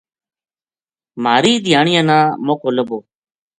مھاری 1.23 1.53
دھیانیاں 1.65 2.05
نا 2.09 2.17
موقعو 2.45 2.71
لبھو 2.77 2.99